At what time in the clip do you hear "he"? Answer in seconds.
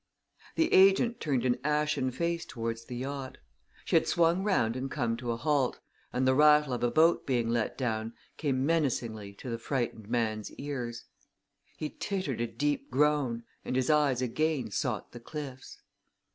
11.77-11.91